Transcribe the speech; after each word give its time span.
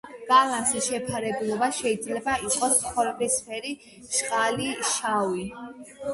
ბალნის 0.29 0.71
შეფერილობა 0.85 1.67
შეიძლება 1.81 2.39
იყოს 2.47 2.81
ხორბლისფერი, 2.87 3.75
ჟღალი, 4.17 4.73
შავი. 4.97 5.47